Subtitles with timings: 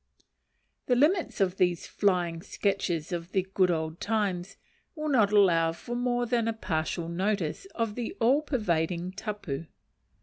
[0.87, 4.57] The limits of these flying sketches of the good old times
[4.95, 9.67] will not allow of more than a partial notice of the all pervading tapu.